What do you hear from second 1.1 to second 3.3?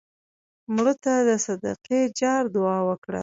د صدقې جار دعا وکړه